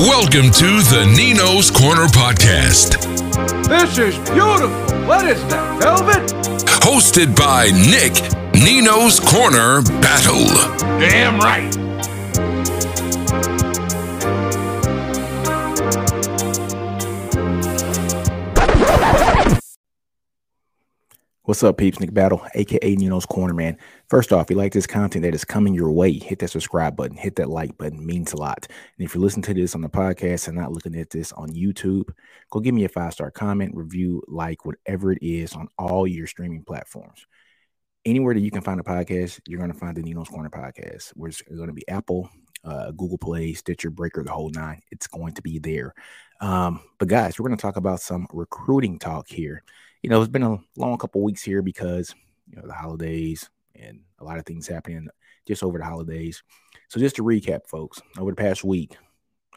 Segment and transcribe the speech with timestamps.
[0.00, 2.96] Welcome to the Nino's Corner podcast.
[3.68, 4.70] This is beautiful.
[5.06, 6.26] What is that, velvet?
[6.64, 8.14] Hosted by Nick,
[8.54, 10.46] Nino's Corner Battle.
[10.98, 11.76] Damn right.
[21.42, 22.00] What's up, peeps?
[22.00, 23.76] Nick Battle, aka Nino's Corner Man.
[24.10, 26.96] First off, if you like this content that is coming your way, hit that subscribe
[26.96, 28.66] button, hit that like button, means a lot.
[28.66, 31.50] And if you're listening to this on the podcast and not looking at this on
[31.50, 32.10] YouTube,
[32.50, 36.26] go give me a five star comment, review, like, whatever it is on all your
[36.26, 37.24] streaming platforms.
[38.04, 41.12] Anywhere that you can find a podcast, you're going to find the Nino's Corner podcast.
[41.14, 42.28] We're going to be Apple,
[42.64, 44.80] uh, Google Play, Stitcher, Breaker, the whole nine.
[44.90, 45.94] It's going to be there.
[46.40, 49.62] Um, but guys, we're going to talk about some recruiting talk here
[50.02, 52.14] you know, it's been a long couple weeks here because,
[52.48, 55.08] you know, the holidays and a lot of things happening
[55.46, 56.42] just over the holidays.
[56.88, 58.96] So just to recap, folks, over the past week,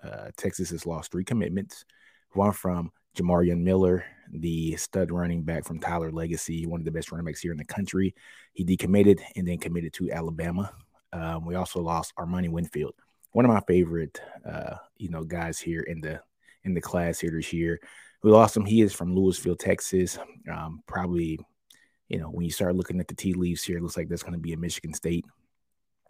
[0.03, 1.85] uh, Texas has lost three commitments.
[2.33, 7.11] One from Jamarion Miller, the stud running back from Tyler Legacy, one of the best
[7.11, 8.15] running backs here in the country.
[8.53, 10.71] He decommitted and then committed to Alabama.
[11.11, 12.95] Um, we also lost Armani Winfield,
[13.33, 14.19] one of my favorite,
[14.49, 16.19] uh, you know, guys here in the
[16.63, 17.79] in the class here this year.
[18.23, 18.65] We lost him.
[18.65, 20.17] He is from Lewisville, Texas.
[20.51, 21.39] Um, probably,
[22.13, 24.21] you know, when you start looking at the tea leaves here, it looks like that's
[24.21, 25.25] going to be a Michigan State,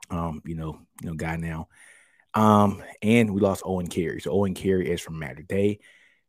[0.10, 1.70] um, you know, you know, guy now.
[2.34, 4.20] Um, and we lost Owen Carey.
[4.20, 5.80] So Owen Carey is from Mater Dei.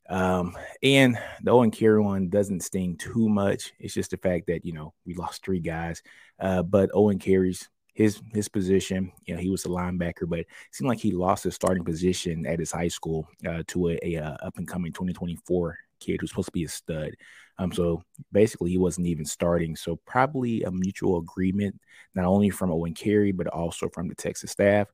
[0.08, 3.72] Um, and the Owen Carey one doesn't sting too much.
[3.80, 6.02] It's just the fact that, you know, we lost three guys.
[6.39, 9.11] Uh, but Owen Carey's his his position.
[9.27, 12.47] You know, he was a linebacker, but it seemed like he lost his starting position
[12.47, 16.30] at his high school uh, to a, a, uh, up and coming 2024 kid who's
[16.30, 17.12] supposed to be a stud.
[17.58, 18.02] Um, so
[18.33, 19.77] basically, he wasn't even starting.
[19.77, 21.80] So probably a mutual agreement,
[22.14, 24.88] not only from Owen Carey, but also from the Texas staff.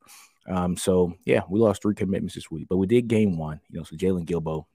[0.48, 3.60] Um, so yeah, we lost three commitments this week, but we did gain one.
[3.70, 4.66] You know, so Jaylon Guilbeau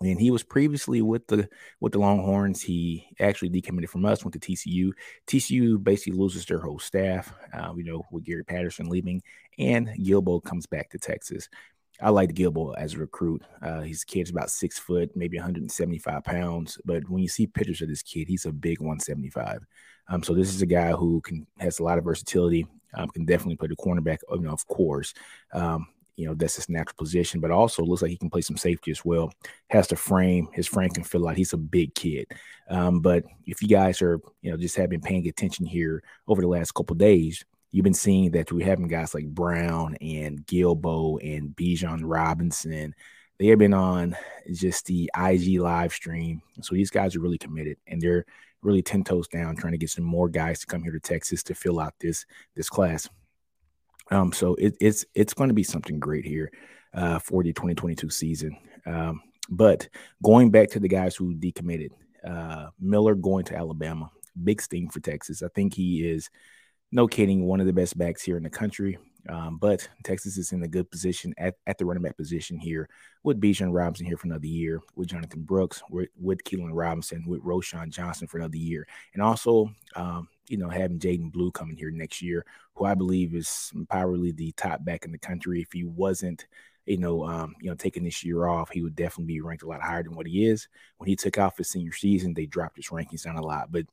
[0.00, 1.48] and he was previously with the
[1.80, 2.62] with the Longhorns.
[2.62, 4.90] He actually decommitted from us, went to TCU.
[5.26, 9.22] TCU basically loses their whole staff, uh, you know, with Gary Patterson leaving,
[9.58, 11.48] and Guilbeau comes back to Texas.
[12.02, 13.42] I like Guilbeau as a recruit.
[13.62, 17.80] Uh, he's a kid's about six foot, maybe 175 pounds, but when you see pictures
[17.80, 19.64] of this kid, he's a big 175.
[20.08, 22.66] Um, so this is a guy who can has a lot of versatility.
[22.94, 25.14] Um, can definitely play the cornerback, you know, of course.
[25.54, 25.86] Um,
[26.16, 28.90] you know that's his natural position, but also looks like he can play some safety
[28.90, 29.32] as well.
[29.70, 31.36] Has the frame, his frame can fill out.
[31.36, 32.26] He's a big kid.
[32.68, 36.42] Um, but if you guys are, you know, just have been paying attention here over
[36.42, 41.18] the last couple days, you've been seeing that we're having guys like Brown and Guilbeau
[41.22, 42.94] and Bijan Robinson.
[43.38, 44.16] They have been on
[44.52, 46.42] just the IG live stream.
[46.60, 48.24] So these guys are really committed and they're
[48.60, 51.42] really 10 toes down trying to get some more guys to come here to Texas
[51.44, 52.24] to fill out this
[52.54, 53.08] this class.
[54.10, 56.52] Um, so it, it's it's going to be something great here
[56.94, 58.56] uh, for the 2022 season.
[58.86, 59.88] Um, but
[60.22, 61.90] going back to the guys who decommitted,
[62.26, 64.10] uh, Miller going to Alabama,
[64.44, 65.42] big sting for Texas.
[65.42, 66.30] I think he is,
[66.92, 68.98] no kidding, one of the best backs here in the country.
[69.28, 72.88] Um, but Texas is in a good position at, at the running back position here
[73.22, 77.42] with Bijan Robinson here for another year, with Jonathan Brooks, with, with Keilan Robinson, with
[77.42, 78.86] Roschon Johnson for another year.
[79.14, 82.44] And also, um, you know, having Jaydon Blue coming here next year,
[82.74, 85.62] who I believe is probably the top back in the country.
[85.62, 86.46] If he wasn't,
[86.86, 89.68] you know, um, you know, taking this year off, he would definitely be ranked a
[89.68, 90.66] lot higher than what he is.
[90.98, 93.70] When he took off his senior season, they dropped his rankings down a lot.
[93.70, 93.86] But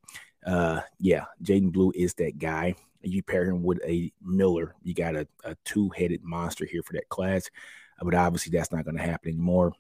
[0.44, 2.74] uh, yeah, Jaydon Blue is that guy.
[3.02, 7.10] You pair him with a Miller, you got a, a two-headed monster here for that
[7.10, 7.50] class.
[8.02, 9.74] But obviously, that's not going to happen anymore.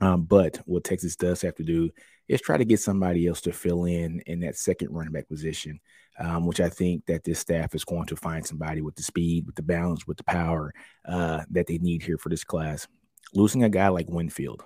[0.00, 1.90] Um, but what Texas does have to do
[2.28, 5.80] is try to get somebody else to fill in in that second running back position,
[6.18, 9.46] um, which I think that this staff is going to find somebody with the speed,
[9.46, 10.72] with the balance, with the power
[11.06, 12.86] uh, that they need here for this class.
[13.34, 14.62] Losing a guy like Winfield,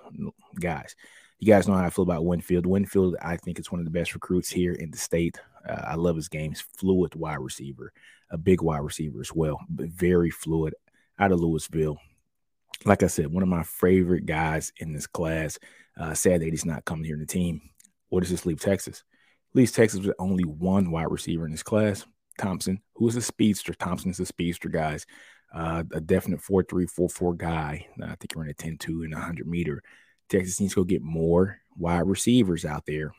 [0.59, 0.95] guys,
[1.39, 2.65] you guys know how I feel about Winfield.
[2.65, 5.37] Winfield, I think, is one of the best recruits here in the state.
[5.67, 6.51] Uh, I love his game.
[6.51, 7.91] He's fluid wide receiver,
[8.29, 10.73] a big wide receiver as well, but very fluid
[11.19, 11.97] out of Lewisville.
[12.83, 15.57] Like I said, one of my favorite guys in this class.
[15.97, 17.61] Uh, sad that he's not coming here in the team.
[18.09, 19.03] What does this leave Texas?
[19.53, 22.05] Leaves Texas with only one wide receiver in this class,
[22.37, 23.73] Thompson, who is a speedster.
[23.73, 25.05] Thompson is a speedster, guys.
[25.53, 27.87] Uh, a definite 4-3, 4-4 guy.
[28.03, 29.81] I think he ran a 10-2 in 100 meter.
[30.27, 33.13] Texas needs to go get more wide receivers out there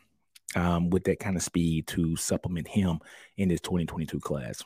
[0.57, 2.99] um, with that kind of speed to supplement him
[3.37, 4.65] in this 2022 class.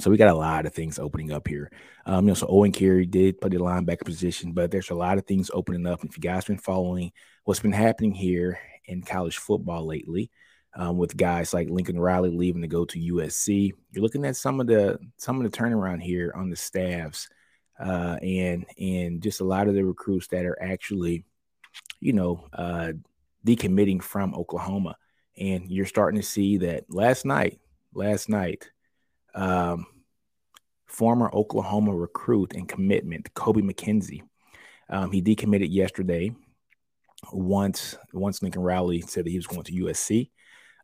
[0.00, 1.72] So we got a lot of things opening up here.
[2.06, 5.18] Um, you know, so Owen Carey did play the linebacker position, but there's a lot
[5.18, 6.04] of things opening up.
[6.04, 7.10] If you guys been following
[7.42, 10.30] what's been happening here in college football lately,
[10.76, 14.60] um, with guys like Lincoln Riley leaving to go to USC, you're looking at some
[14.60, 17.28] of the some of the turnaround here on the staffs
[17.80, 21.24] uh, and and just a lot of the recruits that are actually,
[21.98, 22.92] you know, uh,
[23.46, 24.96] decommitting from Oklahoma.
[25.36, 27.60] And you're starting to see that last night,
[27.94, 28.70] last night,
[29.34, 29.86] um,
[30.86, 34.22] former Oklahoma recruit and commitment Kobe McKenzie,
[34.90, 36.34] um, he decommitted yesterday.
[37.32, 40.30] Once once Lincoln Riley said that he was going to USC.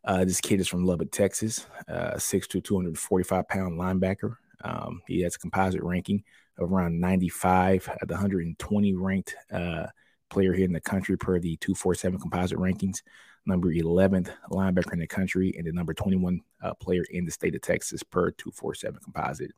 [0.03, 4.35] Uh, this kid is from Lubbock, Texas, uh, 6'2", 245 pound linebacker.
[4.63, 6.23] Um, he has a composite ranking
[6.57, 9.87] of around 95 at the 120 ranked uh,
[10.29, 13.01] player here in the country per the 247 composite rankings.
[13.45, 17.53] Number 11th linebacker in the country and the number 21 uh, player in the state
[17.53, 19.51] of Texas per 247 composite.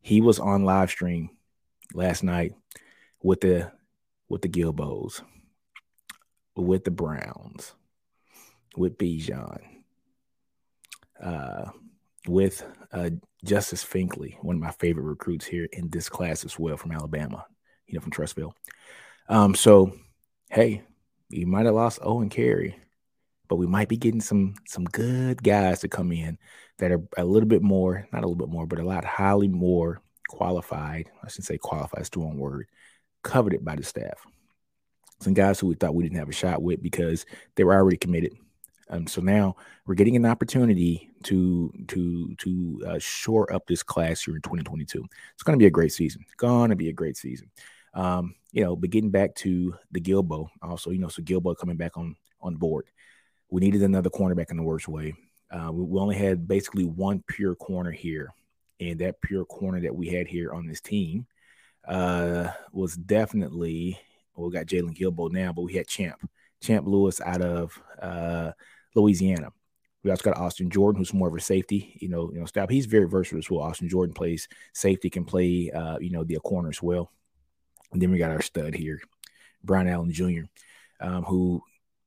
[0.00, 1.30] He was on live stream
[1.92, 2.54] last night
[3.22, 3.70] with the
[4.28, 5.22] with the Guilbeaus,
[6.56, 7.74] with the Browns,
[8.76, 9.60] with Bijan,
[11.22, 11.70] uh,
[12.26, 13.10] with uh,
[13.44, 17.46] Justice Finkley, one of my favorite recruits here in this class as well from Alabama,
[17.86, 18.52] you know, from Trussville.
[19.28, 19.92] Um, so,
[20.56, 20.82] hey,
[21.30, 22.78] we might have lost Owen Carey,
[23.46, 26.38] but we might be getting some some good guys to come in
[26.78, 29.48] that are a little bit more, not a little bit more, but a lot highly
[29.48, 31.10] more qualified.
[31.22, 32.68] I shouldn't say qualified, it's the wrong word,
[33.22, 34.26] coveted by the staff.
[35.20, 37.26] Some guys who we thought we didn't have a shot with because
[37.56, 38.32] they were already committed
[38.88, 39.56] um, so now
[39.86, 45.04] we're getting an opportunity to to to uh, shore up this class here in 2022.
[45.34, 46.24] It's going to be a great season.
[46.36, 47.50] Going to be a great season.
[47.96, 51.76] Um, you know, but getting back to the Guilbeau, also, you know, so Guilbeau coming
[51.76, 52.86] back on on board.
[53.50, 55.14] We needed another cornerback in the worst way.
[55.50, 58.32] Uh, we, we only had basically one pure corner here,
[58.80, 61.26] and that pure corner that we had here on this team
[61.88, 63.98] uh, was definitely.
[64.34, 66.20] Well, we got Jaylon Guilbeau now, but we had Champ,
[66.60, 68.52] Champ Lewis out of uh,
[68.94, 69.48] Louisiana.
[70.04, 72.66] We also got Austin Jordan, who's more of a safety, you know, you know, style.
[72.68, 73.62] He's very versatile as well.
[73.62, 77.10] Austin Jordan plays safety, can play, uh, you know, the corner as well.
[77.92, 79.00] And then we got our stud here,
[79.62, 80.44] Brian Allen Jr.,
[81.00, 81.62] um, who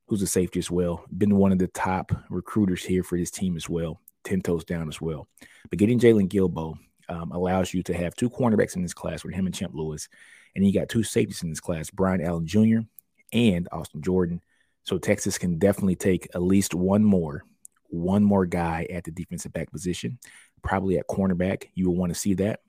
[0.06, 1.04] who's a safety as well.
[1.16, 4.00] Been one of the top recruiters here for this team as well.
[4.24, 5.28] Ten toes down as well.
[5.70, 6.74] But getting Jaylon Guilbeau
[7.08, 10.08] um, allows you to have two cornerbacks in this class with him and Champ Lewis,
[10.54, 12.80] and you got two safeties in this class, Brian Allen Jr.
[13.32, 14.40] and Austin Jordan.
[14.82, 17.44] So Texas can definitely take at least one more,
[17.88, 20.18] one more guy at the defensive back position,
[20.62, 21.66] probably at cornerback.
[21.74, 22.60] You will want to see that.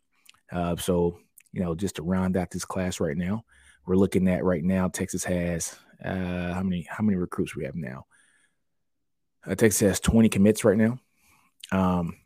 [0.52, 1.20] Uh, so
[1.52, 3.44] you know, just to round out this class right now,
[3.86, 4.88] we're looking at right now.
[4.88, 6.88] Texas has uh, how many?
[6.90, 8.06] How many recruits we have now?
[9.46, 11.00] Uh, Texas has 20 commits right now.
[11.72, 12.18] Um,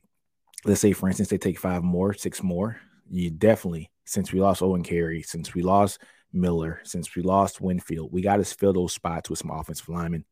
[0.66, 2.78] let's say, for instance, they take five more, six more.
[3.10, 6.00] You definitely, since we lost Owen Carey, since we lost
[6.36, 8.12] Miller since we lost Winfield.
[8.12, 10.26] We got to fill those spots with some offensive linemen.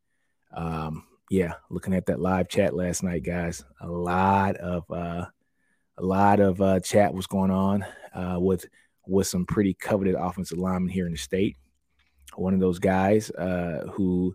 [0.54, 5.26] Um, yeah, looking at that live chat last night, guys, a lot of uh,
[5.96, 8.66] a lot of uh, chat was going on uh, with
[9.06, 11.56] with some pretty coveted offensive linemen here in the state.
[12.36, 14.34] One of those guys uh, who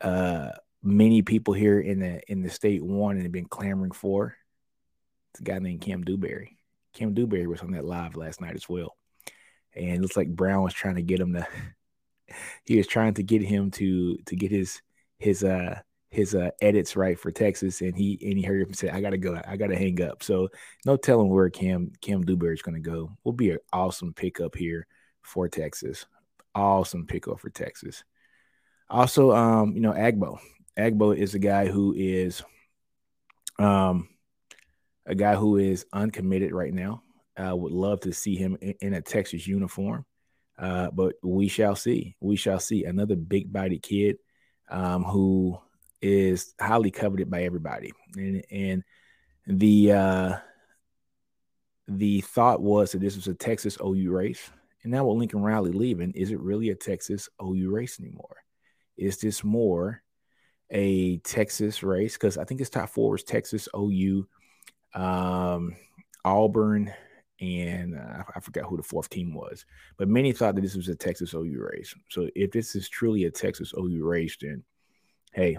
[0.00, 0.50] uh,
[0.82, 4.36] many people here in the in the state wanted and have been clamoring for.
[5.32, 6.56] It's a guy named Cam Dewberry.
[6.92, 8.96] Cam Dewberry was on that live last night as well
[9.76, 11.46] and it looks like Brown was trying to get him to.
[12.64, 14.80] he was trying to get him to to get his
[15.18, 15.80] his uh
[16.14, 19.18] his uh edits right for Texas, and he and he heard him say, "I gotta
[19.18, 20.48] go, I gotta hang up." So
[20.86, 23.16] no telling where Cam Cam is gonna go.
[23.24, 24.86] Will be an awesome pickup here
[25.22, 26.06] for Texas.
[26.54, 28.04] Awesome pickup for Texas.
[28.88, 30.38] Also, um, you know, Agbo.
[30.78, 32.42] Agbo is a guy who is
[33.58, 34.08] um
[35.06, 37.02] a guy who is uncommitted right now.
[37.36, 40.06] I would love to see him in, in a Texas uniform,
[40.58, 42.16] uh, but we shall see.
[42.20, 44.18] We shall see another big bodied kid
[44.70, 45.58] um, who
[46.04, 48.84] is highly coveted by everybody, and and
[49.46, 50.36] the uh,
[51.88, 54.50] the thought was that this was a Texas OU race,
[54.82, 58.36] and now with Lincoln Riley leaving, is it really a Texas OU race anymore?
[58.98, 60.02] Is this more
[60.70, 62.12] a Texas race?
[62.14, 64.28] Because I think this top four was Texas, OU,
[64.94, 65.74] um,
[66.22, 66.92] Auburn,
[67.40, 69.64] and uh, I forgot who the fourth team was,
[69.96, 71.94] but many thought that this was a Texas OU race.
[72.10, 74.64] So if this is truly a Texas OU race, then
[75.32, 75.56] hey,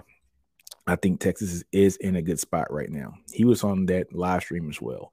[0.86, 3.14] I think Texas is, is in a good spot right now.
[3.32, 5.12] He was on that live stream as well.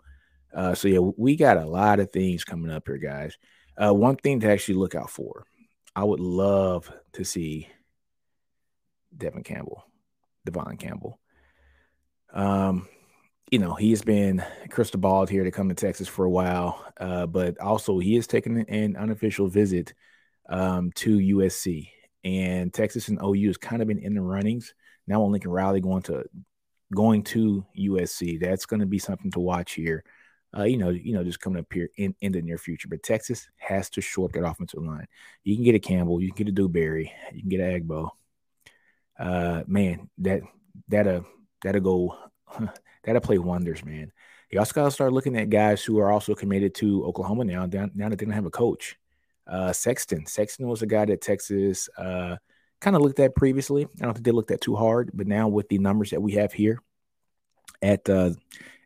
[0.53, 3.37] Uh, so yeah, we got a lot of things coming up here, guys.
[3.75, 5.45] Uh, one thing to actually look out for,
[5.95, 7.67] I would love to see
[9.15, 9.83] Devon Campbell,
[10.45, 11.19] Devon Campbell.
[12.33, 12.87] Um,
[13.49, 16.83] you know, he has been crystal balled here to come to Texas for a while,
[16.99, 19.93] uh, but also he has taken an unofficial visit
[20.49, 21.89] um, to USC.
[22.23, 24.73] And Texas and OU has kind of been in the runnings.
[25.07, 26.25] Now on Lincoln Riley going to
[26.93, 28.39] going to USC.
[28.39, 30.03] That's going to be something to watch here
[30.55, 32.87] uh, you know, you know, just coming up here in, in the near future.
[32.87, 35.07] But Texas has to shore up that offensive line.
[35.43, 38.09] You can get a Campbell, you can get a Dewberry, you can get a Agbo.
[39.17, 40.41] Uh, man, that
[40.87, 41.25] that'll
[41.63, 42.17] that'll go
[43.03, 44.11] that'll play wonders, man.
[44.51, 47.65] You also got to start looking at guys who are also committed to Oklahoma now.
[47.65, 48.97] Now, now that they don't have a coach,
[49.47, 50.27] uh, Sexton.
[50.27, 52.35] Sexton was a guy that Texas uh,
[52.83, 53.87] kind of looked at previously.
[54.01, 56.33] I don't think they looked at too hard, but now with the numbers that we
[56.33, 56.79] have here
[57.81, 58.31] at uh,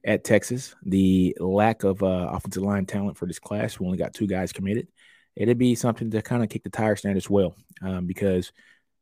[0.06, 4.14] at Texas, the lack of uh, offensive line talent for this class, we only got
[4.14, 4.88] two guys committed.
[5.36, 8.52] It'd be something to kind of kick the tires down as well, um, because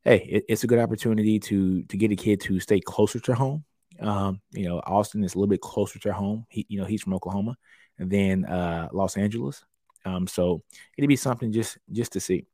[0.05, 3.35] hey, it, it's a good opportunity to to get a kid to stay closer to
[3.35, 3.65] home.
[3.99, 6.45] Um, you know, Austin is a little bit closer to home.
[6.49, 7.57] He, you know, he's from Oklahoma,
[7.99, 9.63] and then uh, Los Angeles.
[10.05, 10.61] Um, so
[10.97, 12.45] it'd be something just just to see.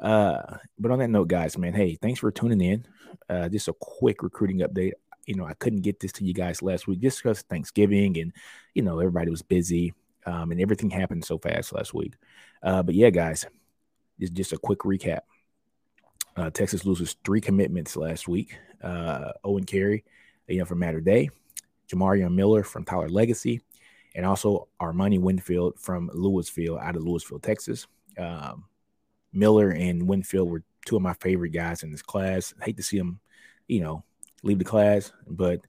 [0.00, 2.86] Uh, but on that note, guys, man, hey, thanks for tuning in.
[3.28, 4.92] Uh, just a quick recruiting update.
[5.26, 8.32] You know, I couldn't get this to you guys last week just because Thanksgiving and
[8.74, 9.94] you know everybody was busy
[10.26, 12.14] um, and everything happened so fast last week.
[12.62, 13.46] Uh, but yeah, guys,
[14.20, 15.20] just just a quick recap.
[16.36, 18.58] Uh, Texas loses three commitments last week.
[18.82, 20.04] Uh, Owen Carey,
[20.48, 21.30] you know, from Mater Dei,
[21.88, 23.60] Jamarion Miller from Tyler Legacy,
[24.14, 27.86] and also Armani Winfield from Lewisville out of Lewisville, Texas.
[28.18, 28.64] Um,
[29.34, 32.54] Miller and Winfield were two of my favorite guys in this class.
[32.60, 33.20] I hate to see them,
[33.68, 34.04] you know,
[34.42, 35.60] leave the class, but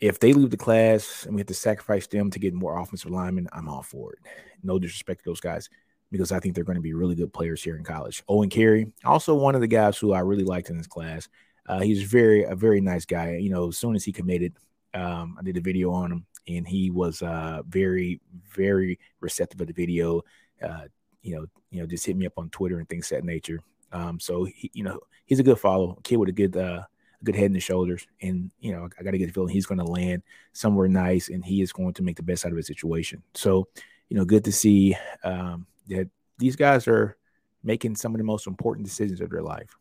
[0.00, 3.10] if they leave the class and we have to sacrifice them to get more offensive
[3.10, 4.20] linemen, I'm all for it.
[4.62, 5.68] No disrespect to those guys
[6.10, 8.22] because I think they're going to be really good players here in college.
[8.28, 11.28] Owen Carey, also one of the guys who I really liked in this class.
[11.66, 13.36] Uh, he's very a very nice guy.
[13.36, 14.54] You know, as soon as he committed,
[14.94, 18.20] um, I did a video on him, and he was uh, very
[18.54, 20.22] very receptive of the video.
[20.62, 20.84] Uh,
[21.28, 23.60] you know, you know, just hit me up on Twitter and things that nature.
[23.92, 26.82] Um, so he, you know, he's a good follow, kid with a good uh,
[27.20, 29.66] a good head and shoulders, and you know, I got to get the feeling he's
[29.66, 32.56] going to land somewhere nice, and he is going to make the best out of
[32.56, 33.22] his situation.
[33.34, 33.68] So,
[34.08, 36.08] you know, good to see um, that
[36.38, 37.16] these guys are
[37.62, 39.76] making some of the most important decisions of their life.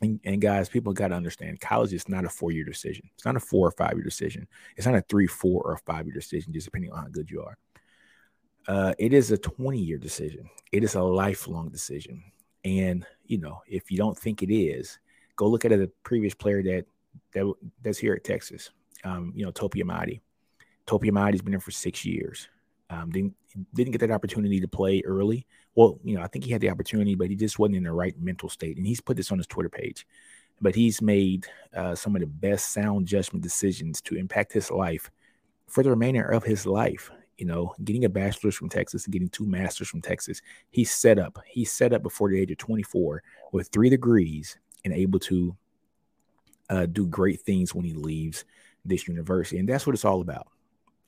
[0.00, 3.08] And, and guys, people got to understand college is not a four year decision.
[3.14, 4.46] It's not a four or five year decision.
[4.76, 7.42] It's not a three, four, or five year decision, just depending on how good you
[7.42, 7.56] are.
[8.68, 10.48] Uh, it is a 20 year decision.
[10.70, 12.22] It is a lifelong decision.
[12.64, 14.98] And, you know, if you don't think it is,
[15.36, 16.84] go look at a previous player that,
[17.32, 17.52] that
[17.82, 18.70] that's here at Texas.
[19.04, 20.20] Um, you know, Tope Imade.
[20.86, 22.48] Tope Imade's been there for six years.
[22.90, 23.34] Um, didn't
[23.74, 25.46] didn't get that opportunity to play early.
[25.74, 27.92] Well, you know, I think he had the opportunity, but he just wasn't in the
[27.92, 28.76] right mental state.
[28.76, 30.06] And he's put this on his Twitter page.
[30.60, 35.10] But he's made uh, some of the best sound judgment decisions to impact his life
[35.66, 37.10] for the remainder of his life.
[37.42, 40.40] You know, getting a bachelor's from Texas and getting two masters from Texas.
[40.70, 41.40] He's set up.
[41.44, 43.20] He's set up before the age of 24
[43.50, 45.56] with three degrees and able to
[46.70, 48.44] uh, do great things when he leaves
[48.84, 49.58] this university.
[49.58, 50.46] And that's what it's all about.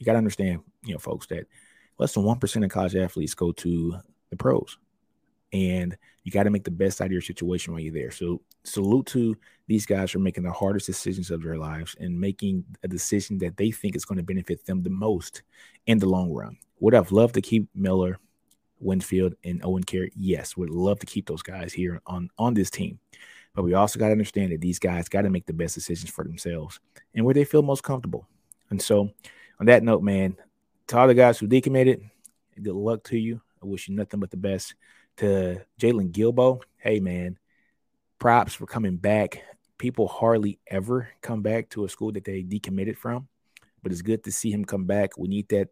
[0.00, 1.46] You got to understand, you know, folks, that
[1.98, 3.96] less than 1% of college athletes go to
[4.30, 4.76] the pros.
[5.54, 8.10] And you got to make the best out of your situation while you're there.
[8.10, 9.36] So, salute to
[9.68, 13.56] these guys for making the hardest decisions of their lives and making a decision that
[13.56, 15.42] they think is going to benefit them the most
[15.86, 16.58] in the long run.
[16.80, 18.18] Would I've loved to keep Miller,
[18.80, 20.10] Winfield, and Owen Carey?
[20.16, 22.98] Yes, would love to keep those guys here on, on this team.
[23.54, 26.10] But we also got to understand that these guys got to make the best decisions
[26.10, 26.80] for themselves
[27.14, 28.26] and where they feel most comfortable.
[28.70, 29.10] And so,
[29.60, 30.36] on that note, man,
[30.88, 32.10] to all the guys who decommitted,
[32.60, 33.40] good luck to you.
[33.62, 34.74] I wish you nothing but the best.
[35.18, 37.38] To Jaylon Guilbeau, hey man,
[38.18, 39.42] props for coming back.
[39.78, 43.28] People hardly ever come back to a school that they decommitted from,
[43.82, 45.16] but it's good to see him come back.
[45.16, 45.68] We need that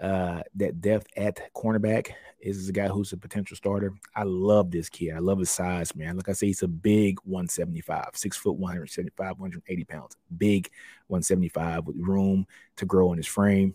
[0.00, 2.10] uh, that depth at cornerback.
[2.42, 3.94] This is a guy who's a potential starter.
[4.16, 5.14] I love this kid.
[5.14, 6.16] I love his size, man.
[6.16, 10.16] Like I say, he's a big 175, six foot 175, 180 pounds.
[10.36, 10.70] Big
[11.06, 12.46] 175 with room
[12.76, 13.74] to grow in his frame.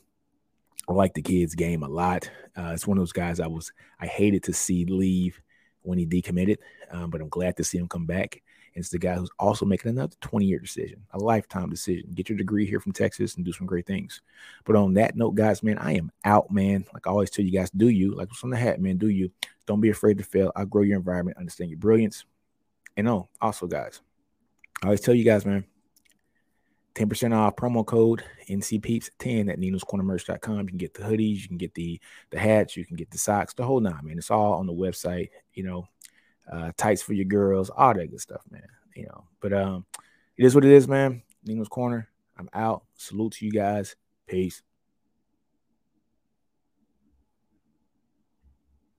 [0.88, 2.30] I like the kid's game a lot.
[2.58, 5.42] Uh, it's one of those guys I was I hated to see leave
[5.82, 6.58] when he decommitted,
[6.92, 8.42] um, but I'm glad to see him come back.
[8.74, 12.12] And it's the guy who's also making another 20 year decision, a lifetime decision.
[12.14, 14.22] Get your degree here from Texas and do some great things.
[14.66, 16.86] But on that note, guys, man, I am out, man.
[16.94, 18.98] Like I always tell you guys, do you like what's on the hat, man?
[18.98, 19.32] Do you?
[19.66, 20.52] Don't be afraid to fail.
[20.58, 22.24] Outgrow your environment, understand your brilliance.
[22.96, 24.02] And oh, also, guys,
[24.82, 25.66] I always tell you guys, man
[26.98, 30.60] 10% off promo code NCPeeps10 at ninoscornermerch.com.
[30.62, 32.00] You can get the hoodies, you can get the
[32.32, 34.18] the hats, you can get the socks, the whole nine, man.
[34.18, 35.88] It's all on the website, you know,
[36.51, 38.68] uh, tights for your girls, all that good stuff, man.
[38.96, 39.86] You know, but um,
[40.38, 41.22] it is what it is, man.
[41.46, 42.10] Nino's Corner.
[42.36, 42.84] I'm out.
[42.96, 43.96] Salute to you guys.
[44.27, 44.63] Peace.